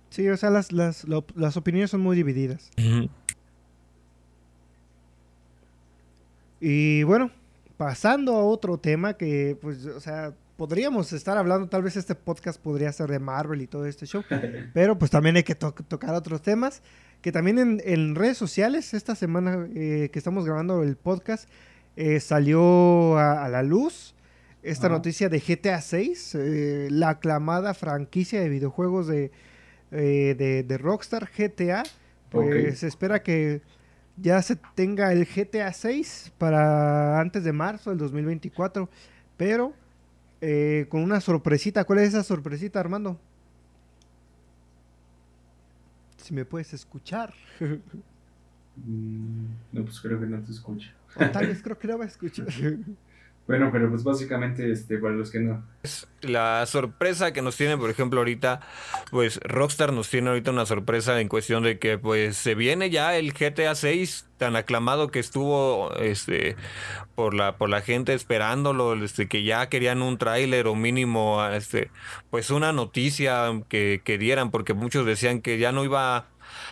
Sí, 0.10 0.30
o 0.30 0.38
sea, 0.38 0.50
las, 0.50 0.72
las, 0.72 1.06
las 1.36 1.58
opiniones 1.58 1.90
son 1.90 2.02
muy 2.02 2.16
divididas. 2.16 2.70
Y 6.60 7.04
bueno, 7.04 7.32
pasando 7.78 8.36
a 8.36 8.46
otro 8.46 8.78
tema 8.78 9.16
que, 9.16 9.58
pues, 9.62 9.86
o 9.86 10.00
sea, 10.00 10.34
podríamos 10.64 11.12
estar 11.12 11.38
hablando, 11.38 11.68
tal 11.68 11.84
vez 11.84 11.98
este 11.98 12.16
podcast 12.16 12.58
podría 12.58 12.90
ser 12.94 13.10
de 13.10 13.20
Marvel 13.20 13.62
y 13.62 13.68
todo 13.68 13.86
este 13.86 14.06
show, 14.06 14.24
pero 14.74 14.98
pues 14.98 15.12
también 15.12 15.36
hay 15.36 15.44
que 15.44 15.56
tocar 15.56 16.16
otros 16.16 16.42
temas, 16.42 16.82
que 17.22 17.34
también 17.34 17.82
en, 17.84 18.16
redes 18.16 18.38
sociales, 18.38 18.94
esta 18.94 19.14
semana 19.14 19.68
eh, 19.76 20.10
que 20.14 20.20
estamos 20.20 20.46
grabando 20.46 20.82
el 20.82 20.96
podcast, 20.96 21.50
eh, 21.98 22.22
salió 22.22 23.18
a, 23.18 23.50
la 23.50 23.62
luz 23.62 24.16
esta 24.62 24.88
noticia 24.88 25.28
de 25.28 25.42
GTA 25.42 25.82
6, 25.82 26.36
eh, 26.36 26.88
la 26.90 27.10
aclamada 27.10 27.74
franquicia 27.74 28.40
de 28.40 28.48
videojuegos 28.48 29.08
de, 29.08 29.32
de, 29.92 30.78
Rockstar 30.78 31.30
GTA, 31.38 31.84
pues 32.30 32.80
se 32.80 32.88
espera 32.88 33.22
que 33.22 33.60
ya 34.16 34.42
se 34.42 34.56
tenga 34.76 35.12
el 35.12 35.26
GTA 35.26 35.74
6 35.74 36.32
para 36.38 37.20
antes 37.20 37.44
de 37.44 37.52
marzo 37.52 37.90
del 37.90 38.00
2024, 38.00 38.90
pero 39.36 39.74
eh, 40.46 40.88
con 40.90 41.02
una 41.02 41.22
sorpresita. 41.22 41.86
¿Cuál 41.86 42.00
es 42.00 42.10
esa 42.10 42.22
sorpresita, 42.22 42.78
Armando? 42.78 43.18
Si 46.18 46.34
me 46.34 46.44
puedes 46.46 46.74
escuchar. 46.74 47.34
Mm, 48.76 49.46
no, 49.72 49.84
pues 49.86 50.02
creo 50.02 50.20
que 50.20 50.26
no 50.26 50.42
te 50.42 50.52
escucha. 50.52 50.92
tal 51.32 51.46
vez 51.46 51.62
creo 51.64 51.78
que 51.78 51.88
no 51.88 52.00
va 52.00 52.06
a 52.06 52.08
escuchar. 52.08 52.48
Bueno, 53.46 53.70
pero 53.74 53.90
pues 53.90 54.06
básicamente, 54.06 54.72
este, 54.72 54.98
para 55.00 55.16
los 55.16 55.30
que 55.30 55.40
no. 55.40 55.66
La 56.22 56.66
sorpresa 56.66 57.34
que 57.34 57.42
nos 57.42 57.58
tiene, 57.58 57.78
por 57.78 57.90
ejemplo, 57.90 58.22
ahorita, 58.22 58.62
pues 59.12 59.38
Rockstar 59.44 59.92
nos 59.92 60.10
tiene 60.10 60.30
ahorita 60.30 60.52
una 60.52 60.66
sorpresa 60.66 61.20
en 61.20 61.28
cuestión 61.28 61.64
de 61.64 61.78
que 61.78 61.98
pues 61.98 62.38
se 62.38 62.56
viene 62.56 62.90
ya 62.90 63.18
el 63.18 63.34
GTA 63.34 63.76
6 63.76 64.30
tan 64.38 64.56
aclamado 64.56 65.10
que 65.10 65.20
estuvo 65.20 65.94
este 65.96 66.56
por 67.16 67.34
la 67.34 67.58
por 67.58 67.70
la 67.70 67.82
gente 67.82 68.14
esperándolo, 68.14 68.94
este 69.04 69.28
que 69.28 69.44
ya 69.44 69.68
querían 69.68 70.02
un 70.02 70.18
tráiler 70.18 70.68
o 70.68 70.76
mínimo 70.76 71.46
este 71.46 71.92
pues 72.30 72.50
una 72.50 72.72
noticia 72.72 73.52
que, 73.68 74.02
que 74.06 74.18
dieran 74.18 74.52
porque 74.52 74.74
muchos 74.74 75.06
decían 75.06 75.42
que 75.42 75.58
ya 75.58 75.74
no 75.74 75.84
iba 75.84 76.28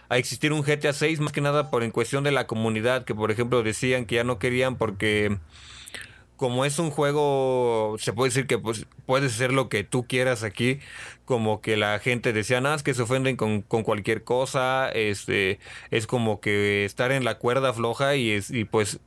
a 0.10 0.18
existir 0.18 0.54
un 0.54 0.62
GTA 0.64 0.94
6 0.94 1.20
más 1.20 1.34
que 1.34 1.42
nada 1.42 1.70
por 1.70 1.84
en 1.84 1.92
cuestión 1.92 2.24
de 2.24 2.32
la 2.32 2.48
comunidad 2.48 3.04
que 3.04 3.14
por 3.14 3.30
ejemplo 3.30 3.62
decían 3.62 4.06
que 4.06 4.16
ya 4.16 4.24
no 4.24 4.40
querían 4.40 4.78
porque 4.78 5.38
como 6.42 6.66
es 6.66 6.80
un 6.80 6.90
juego, 6.90 7.98
se 8.00 8.14
puede 8.14 8.30
decir 8.30 8.48
que 8.48 8.58
pues, 8.58 8.88
puedes 9.06 9.32
hacer 9.32 9.54
lo 9.54 9.70
que 9.70 9.84
tú 9.84 10.08
quieras 10.08 10.42
aquí, 10.42 10.80
como 11.24 11.62
que 11.62 11.78
la 11.78 12.00
gente 12.00 12.34
decía, 12.34 12.60
nada, 12.62 12.76
es 12.76 12.82
que 12.82 12.96
se 12.96 13.04
ofenden 13.04 13.38
con, 13.38 13.62
cualquier 13.62 14.24
cosa, 14.24 14.90
este, 14.90 15.60
es 15.92 16.08
como 16.08 16.42
que 16.42 16.84
estar 16.84 17.12
en 17.12 17.26
la 17.26 17.38
cuerda 17.38 17.74
floja 17.74 18.16
y, 18.16 18.32
es, 18.32 18.50
y 18.50 18.66
pues, 18.66 19.00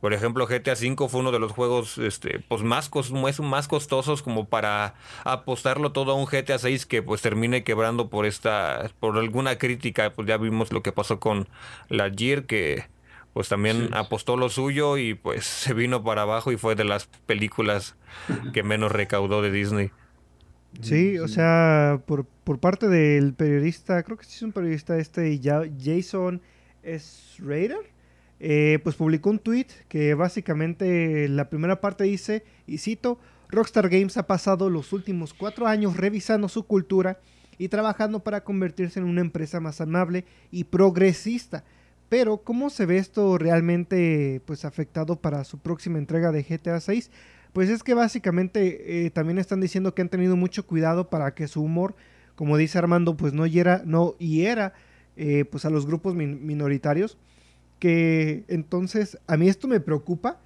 por 0.00 0.12
ejemplo, 0.12 0.48
GTA 0.48 0.72
V 0.72 1.08
fue 1.08 1.20
uno 1.20 1.30
de 1.30 1.38
los 1.38 1.52
juegos 1.52 1.96
este, 1.98 2.40
pues 2.40 2.64
más, 2.64 2.90
más 3.40 3.68
costosos 3.68 4.22
como 4.22 4.46
para 4.48 4.94
apostarlo 5.22 5.92
todo 5.92 6.10
a 6.10 6.14
un 6.16 6.26
GTA 6.26 6.58
6 6.58 6.86
que 6.86 7.04
pues 7.04 7.22
termine 7.22 7.62
quebrando 7.62 8.08
por 8.08 8.26
esta, 8.26 8.90
por 8.98 9.16
alguna 9.16 9.58
crítica, 9.58 10.10
pues 10.10 10.26
ya 10.26 10.38
vimos 10.38 10.72
lo 10.72 10.82
que 10.82 10.90
pasó 10.90 11.20
con 11.20 11.46
la 11.88 12.10
Gear 12.10 12.46
que 12.46 12.84
pues 13.32 13.48
también 13.48 13.90
apostó 13.92 14.36
lo 14.36 14.48
suyo 14.48 14.98
y 14.98 15.14
pues 15.14 15.44
se 15.44 15.74
vino 15.74 16.02
para 16.02 16.22
abajo 16.22 16.52
y 16.52 16.56
fue 16.56 16.74
de 16.74 16.84
las 16.84 17.06
películas 17.26 17.96
que 18.52 18.62
menos 18.62 18.92
recaudó 18.92 19.42
de 19.42 19.50
Disney. 19.50 19.90
Sí, 20.82 21.18
o 21.18 21.26
sea, 21.26 22.00
por, 22.06 22.26
parte 22.60 22.88
del 22.88 23.34
periodista, 23.34 24.02
creo 24.02 24.16
que 24.16 24.24
sí 24.24 24.36
es 24.36 24.42
un 24.42 24.52
periodista 24.52 24.96
este, 24.98 25.40
Jason 25.42 26.40
S. 26.82 27.42
Raider, 27.42 27.90
eh, 28.38 28.78
pues 28.82 28.94
publicó 28.94 29.30
un 29.30 29.40
tweet 29.40 29.66
que 29.88 30.14
básicamente 30.14 31.28
la 31.28 31.50
primera 31.50 31.80
parte 31.80 32.04
dice, 32.04 32.44
y 32.66 32.78
cito, 32.78 33.18
Rockstar 33.48 33.88
Games 33.88 34.16
ha 34.16 34.28
pasado 34.28 34.70
los 34.70 34.92
últimos 34.92 35.34
cuatro 35.34 35.66
años 35.66 35.96
revisando 35.96 36.48
su 36.48 36.62
cultura 36.62 37.18
y 37.58 37.68
trabajando 37.68 38.20
para 38.20 38.44
convertirse 38.44 39.00
en 39.00 39.06
una 39.06 39.20
empresa 39.20 39.60
más 39.60 39.80
amable 39.80 40.24
y 40.52 40.64
progresista 40.64 41.64
pero, 42.10 42.38
¿cómo 42.38 42.70
se 42.70 42.86
ve 42.86 42.98
esto 42.98 43.38
realmente 43.38 44.42
pues, 44.44 44.64
afectado 44.64 45.20
para 45.20 45.44
su 45.44 45.58
próxima 45.58 45.96
entrega 45.96 46.32
de 46.32 46.42
GTA 46.42 46.80
6? 46.80 47.08
Pues 47.52 47.70
es 47.70 47.84
que 47.84 47.94
básicamente 47.94 49.06
eh, 49.06 49.10
también 49.10 49.38
están 49.38 49.60
diciendo 49.60 49.94
que 49.94 50.02
han 50.02 50.08
tenido 50.08 50.34
mucho 50.36 50.66
cuidado 50.66 51.08
para 51.08 51.34
que 51.34 51.46
su 51.46 51.62
humor, 51.62 51.94
como 52.34 52.56
dice 52.56 52.78
Armando, 52.78 53.16
pues 53.16 53.32
no 53.32 53.46
hiera, 53.46 53.82
no 53.86 54.16
hiera 54.18 54.74
eh, 55.16 55.44
pues 55.44 55.64
a 55.64 55.70
los 55.70 55.86
grupos 55.86 56.16
minoritarios. 56.16 57.16
Que 57.78 58.44
entonces 58.48 59.16
a 59.28 59.36
mí 59.36 59.48
esto 59.48 59.68
me 59.68 59.78
preocupa 59.78 60.40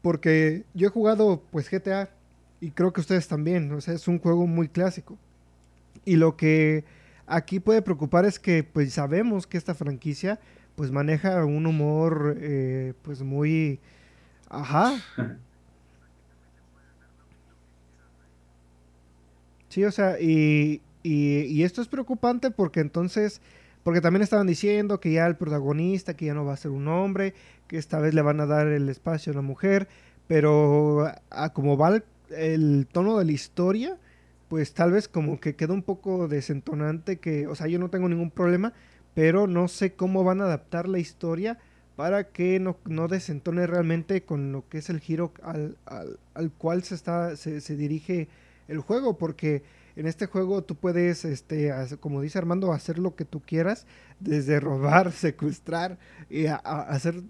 porque 0.00 0.64
yo 0.72 0.88
he 0.88 0.90
jugado 0.90 1.42
pues 1.50 1.70
GTA 1.70 2.08
y 2.58 2.70
creo 2.70 2.94
que 2.94 3.02
ustedes 3.02 3.28
también, 3.28 3.70
o 3.70 3.82
sea, 3.82 3.92
es 3.92 4.08
un 4.08 4.18
juego 4.18 4.46
muy 4.46 4.68
clásico. 4.68 5.18
Y 6.06 6.16
lo 6.16 6.38
que 6.38 6.84
aquí 7.26 7.60
puede 7.60 7.82
preocupar 7.82 8.24
es 8.24 8.38
que 8.38 8.64
pues 8.64 8.94
sabemos 8.94 9.46
que 9.46 9.58
esta 9.58 9.74
franquicia 9.74 10.40
pues 10.76 10.90
maneja 10.90 11.44
un 11.44 11.66
humor 11.66 12.36
eh, 12.40 12.94
pues 13.02 13.22
muy... 13.22 13.80
Ajá. 14.48 14.94
Sí, 19.68 19.84
o 19.84 19.90
sea, 19.90 20.20
y, 20.20 20.82
y, 21.02 21.62
esto 21.62 21.80
es 21.80 21.88
preocupante 21.88 22.50
porque 22.50 22.80
entonces 22.80 23.40
porque 23.82 24.00
también 24.00 24.22
estaban 24.22 24.46
diciendo 24.46 25.00
que 25.00 25.12
ya 25.12 25.26
el 25.26 25.36
protagonista, 25.36 26.14
que 26.14 26.26
ya 26.26 26.34
no 26.34 26.44
va 26.44 26.52
a 26.52 26.56
ser 26.58 26.70
un 26.70 26.86
hombre, 26.88 27.34
que 27.66 27.78
esta 27.78 27.98
vez 27.98 28.14
le 28.14 28.22
van 28.22 28.40
a 28.40 28.46
dar 28.46 28.68
el 28.68 28.88
espacio 28.88 29.32
a 29.32 29.34
una 29.34 29.42
mujer, 29.42 29.88
pero 30.28 31.10
a 31.30 31.52
como 31.54 31.76
va 31.76 31.88
el, 31.88 32.04
el 32.36 32.86
tono 32.92 33.18
de 33.18 33.24
la 33.24 33.32
historia, 33.32 33.96
pues 34.48 34.74
tal 34.74 34.92
vez 34.92 35.08
como 35.08 35.40
que 35.40 35.56
queda 35.56 35.72
un 35.72 35.82
poco 35.82 36.28
desentonante 36.28 37.16
que, 37.16 37.46
o 37.46 37.54
sea, 37.54 37.66
yo 37.66 37.78
no 37.78 37.88
tengo 37.88 38.08
ningún 38.10 38.30
problema, 38.30 38.74
pero 39.14 39.46
no 39.46 39.68
sé 39.68 39.94
cómo 39.94 40.24
van 40.24 40.40
a 40.40 40.44
adaptar 40.44 40.88
la 40.88 40.98
historia 40.98 41.58
para 41.96 42.28
que 42.28 42.58
no, 42.58 42.76
no 42.86 43.08
desentone 43.08 43.66
realmente 43.66 44.22
con 44.22 44.52
lo 44.52 44.68
que 44.68 44.78
es 44.78 44.88
el 44.88 45.00
giro 45.00 45.32
al, 45.42 45.76
al, 45.84 46.18
al 46.34 46.50
cual 46.50 46.82
se, 46.82 46.94
está, 46.94 47.36
se, 47.36 47.60
se, 47.60 47.76
dirige 47.76 48.28
el 48.68 48.80
juego, 48.80 49.18
porque 49.18 49.62
en 49.96 50.06
este 50.06 50.26
juego 50.26 50.62
tú 50.62 50.74
puedes, 50.74 51.24
este, 51.24 51.72
como 52.00 52.22
dice 52.22 52.38
Armando, 52.38 52.72
hacer 52.72 52.98
lo 52.98 53.14
que 53.14 53.24
tú 53.24 53.40
quieras, 53.40 53.86
desde 54.20 54.58
robar, 54.58 55.12
secuestrar, 55.12 55.98
y 56.30 56.46
a, 56.46 56.56
hacer 56.56 57.22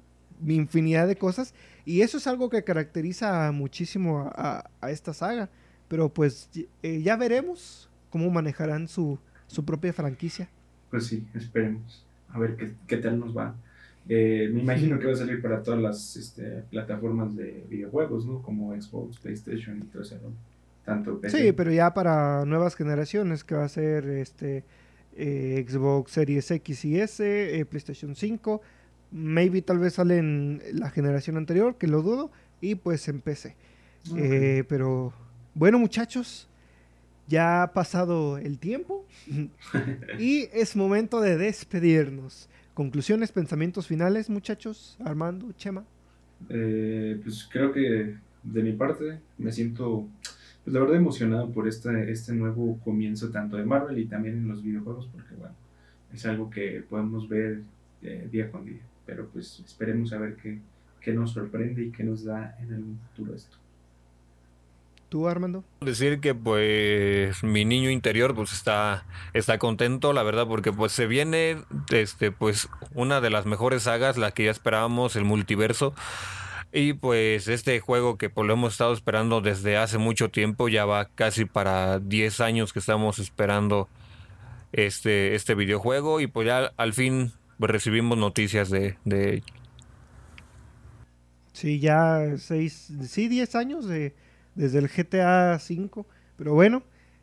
infinidad 0.47 1.09
de 1.09 1.17
cosas, 1.17 1.55
y 1.85 2.03
eso 2.03 2.19
es 2.19 2.27
algo 2.27 2.49
que 2.49 2.65
caracteriza 2.65 3.51
muchísimo 3.51 4.31
a, 4.35 4.71
a 4.81 4.91
esta 4.91 5.13
saga, 5.13 5.51
pero 5.89 6.09
pues 6.09 6.49
eh, 6.83 7.03
ya 7.03 7.17
veremos 7.17 7.91
cómo 8.11 8.31
manejarán 8.31 8.87
su, 8.89 9.19
su 9.49 9.65
propia 9.65 9.93
franquicia. 9.93 10.49
Pues 10.93 11.07
sí, 11.07 11.27
esperemos, 11.35 12.05
a 12.29 12.39
ver 12.39 12.55
qué, 12.55 12.75
qué 12.87 12.99
tal 12.99 13.19
nos 13.19 13.37
va. 13.37 13.57
Eh, 14.11 14.51
me 14.53 14.61
imagino 14.61 14.99
que 14.99 15.07
va 15.07 15.13
a 15.15 15.17
salir 15.17 15.41
para 15.41 15.63
todas 15.63 15.81
las 15.81 16.17
este, 16.17 16.65
plataformas 16.71 17.35
de 17.35 17.65
videojuegos, 17.71 18.27
¿no? 18.27 18.43
Como 18.43 18.79
Xbox, 18.79 19.19
PlayStation 19.19 19.79
y 19.79 19.87
todo 19.87 20.03
eso, 20.03 20.17
¿no? 20.23 20.35
Tanto 20.85 21.19
PC. 21.19 21.39
Sí, 21.39 21.53
pero 21.53 21.73
ya 21.73 21.95
para 21.95 22.45
nuevas 22.45 22.77
generaciones, 22.77 23.43
que 23.43 23.55
va 23.55 23.65
a 23.65 23.69
ser 23.71 24.05
este 24.07 24.65
eh, 25.17 25.65
Xbox 25.67 26.13
Series 26.13 26.51
X 26.51 26.85
y 26.85 27.01
S, 27.01 27.59
eh, 27.59 27.65
PlayStation 27.65 28.15
5, 28.15 28.61
maybe 29.13 29.63
tal 29.63 29.79
vez 29.79 29.95
sale 29.95 30.19
en 30.19 30.61
la 30.75 30.91
generación 30.91 31.39
anterior, 31.39 31.77
que 31.79 31.87
lo 31.87 32.03
dudo, 32.03 32.31
y 32.61 32.75
pues 32.75 33.09
en 33.09 33.23
PC. 33.23 33.57
Okay. 34.11 34.63
Pero 34.65 35.15
bueno, 35.55 35.79
muchachos, 35.79 36.51
ya 37.29 37.63
ha 37.63 37.73
pasado 37.73 38.39
el 38.39 38.59
tiempo 38.59 39.07
y 40.19 40.49
es 40.53 40.77
momento 40.77 41.21
de 41.21 41.37
despedirnos. 41.37 42.49
Conclusiones, 42.75 43.33
pensamientos 43.33 43.87
finales, 43.87 44.31
muchachos, 44.31 44.97
Armando, 45.05 45.53
Chema. 45.53 45.85
Eh, 46.49 47.21
pues 47.23 47.49
creo 47.51 47.73
que 47.73 48.17
de 48.43 48.63
mi 48.63 48.73
parte 48.73 49.21
me 49.39 49.53
siento, 49.53 50.07
pues 50.65 50.75
la 50.75 50.81
verdad, 50.81 50.97
emocionado 50.97 51.51
por 51.51 51.69
este, 51.69 52.11
este 52.11 52.33
nuevo 52.33 52.79
comienzo 52.85 53.31
tanto 53.31 53.57
de 53.57 53.65
Marvel 53.65 53.99
y 53.99 54.07
también 54.07 54.39
en 54.39 54.49
los 54.49 54.63
videojuegos, 54.63 55.09
porque 55.13 55.35
bueno, 55.35 55.55
es 56.13 56.25
algo 56.27 56.51
que 56.51 56.83
podemos 56.89 57.29
ver 57.29 57.61
eh, 58.03 58.29
día 58.31 58.51
con 58.51 58.65
día. 58.65 58.81
Pero 59.07 59.29
pues 59.29 59.63
esperemos 59.65 60.13
a 60.13 60.19
ver 60.19 60.37
qué, 60.37 60.59
qué 61.01 61.13
nos 61.13 61.33
sorprende 61.33 61.85
y 61.85 61.91
qué 61.91 62.05
nos 62.05 62.25
da 62.25 62.57
en 62.61 62.73
el 62.73 62.85
futuro 63.09 63.35
esto. 63.35 63.57
¿Tú, 65.13 65.29
Armando? 65.29 65.63
Decir 65.83 66.21
que 66.21 66.35
pues 66.35 67.45
mi 67.45 67.67
niño 67.67 67.91
interior 67.91 68.35
pues 68.35 68.55
está, 68.55 69.05
está 69.35 69.59
contento, 69.59 70.15
la 70.15 70.23
verdad, 70.23 70.47
porque 70.47 70.73
pues 70.73 70.93
se 70.93 71.07
viene 71.07 71.59
este, 71.91 72.33
pues 72.33 72.71
una 72.95 73.21
de 73.21 73.29
las 73.29 73.45
mejores 73.45 73.83
sagas, 73.83 74.17
la 74.17 74.31
que 74.31 74.45
ya 74.45 74.51
esperábamos, 74.51 75.15
el 75.15 75.25
multiverso. 75.25 75.93
Y 76.73 76.95
pues 76.95 77.47
este 77.49 77.79
juego 77.81 78.17
que 78.17 78.31
pues, 78.31 78.47
lo 78.47 78.55
hemos 78.55 78.73
estado 78.73 78.95
esperando 78.95 79.43
desde 79.43 79.77
hace 79.77 79.99
mucho 79.99 80.31
tiempo, 80.31 80.71
ya 80.71 80.87
va 80.87 81.11
casi 81.15 81.45
para 81.45 81.99
10 81.99 82.41
años 82.41 82.73
que 82.73 82.79
estamos 82.79 83.19
esperando 83.19 83.91
este, 84.73 85.35
este 85.35 85.55
videojuego 85.55 86.23
y 86.23 86.27
pues 86.27 86.47
ya 86.47 86.73
al 86.79 86.95
fin 86.95 87.33
recibimos 87.59 88.17
noticias 88.17 88.71
de, 88.71 88.97
de... 89.05 89.43
Sí, 91.53 91.81
ya 91.81 92.33
6, 92.39 92.93
sí, 93.07 93.29
10 93.29 93.55
años 93.57 93.87
de 93.87 94.15
desde 94.55 94.79
el 94.79 94.89
GTA 94.89 95.57
V. 95.57 96.05
Pero 96.37 96.55
bueno, 96.55 96.83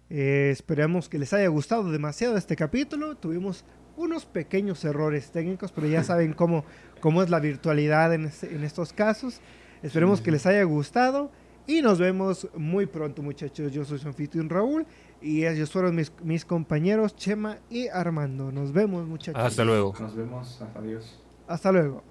eh, 0.09 0.49
esperamos 0.51 1.09
que 1.09 1.19
les 1.19 1.33
haya 1.33 1.47
gustado 1.47 1.91
demasiado 1.91 2.37
este 2.37 2.55
capítulo. 2.55 3.15
Tuvimos 3.15 3.65
unos 3.97 4.25
pequeños 4.25 4.83
errores 4.85 5.31
técnicos, 5.31 5.71
pero 5.71 5.87
ya 5.87 6.03
saben 6.05 6.33
cómo, 6.33 6.65
cómo 7.01 7.21
es 7.21 7.29
la 7.29 7.39
virtualidad 7.39 8.13
en, 8.13 8.25
este, 8.25 8.53
en 8.55 8.63
estos 8.63 8.93
casos. 8.93 9.41
Esperemos 9.83 10.19
sí. 10.19 10.25
que 10.25 10.31
les 10.31 10.45
haya 10.45 10.63
gustado 10.63 11.31
y 11.67 11.83
nos 11.83 11.99
vemos 11.99 12.47
muy 12.55 12.87
pronto, 12.87 13.21
muchachos. 13.21 13.71
Yo 13.71 13.85
soy 13.85 13.99
su 13.99 14.07
anfitrión 14.07 14.49
Raúl 14.49 14.87
y 15.21 15.45
ellos 15.45 15.71
fueron 15.71 15.95
mis, 15.95 16.11
mis 16.23 16.43
compañeros 16.43 17.15
Chema 17.15 17.59
y 17.69 17.87
Armando. 17.89 18.51
Nos 18.51 18.73
vemos, 18.73 19.05
muchachos. 19.07 19.41
Hasta 19.41 19.63
luego. 19.63 19.93
Nos 19.99 20.15
vemos. 20.15 20.63
Adiós. 20.75 21.21
Hasta 21.47 21.71
luego. 21.71 22.08